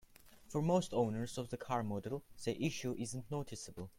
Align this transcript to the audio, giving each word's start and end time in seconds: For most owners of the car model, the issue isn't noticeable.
For 0.47 0.63
most 0.63 0.95
owners 0.95 1.37
of 1.37 1.49
the 1.51 1.57
car 1.57 1.83
model, 1.83 2.23
the 2.43 2.59
issue 2.59 2.95
isn't 2.97 3.29
noticeable. 3.29 3.89